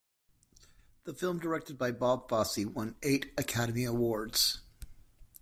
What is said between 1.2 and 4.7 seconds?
directed by Bob Fosse, won eight Academy Awards.